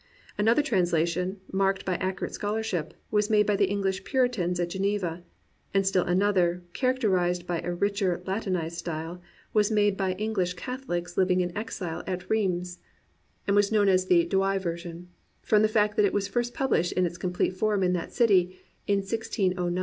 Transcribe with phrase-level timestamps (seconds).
[0.35, 5.21] Another translation, marked by ac curate scholarship, was made by English Puritans at Geneva,
[5.75, 9.21] and still another, characterized by a richer Latinized style,
[9.53, 12.27] was made by English Cath 18 THE BOOK OF BOOKS oKcs living in exile at
[12.31, 12.79] Rheims,
[13.45, 15.07] and was known as "the Douai Version,"
[15.43, 18.57] from the fact that it was first published in its complete form in that city
[18.87, 19.79] in 1609 1610.